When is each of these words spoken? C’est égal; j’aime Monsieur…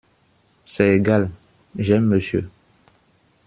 C’est 0.65 0.95
égal; 0.95 1.29
j’aime 1.77 2.07
Monsieur… 2.07 2.49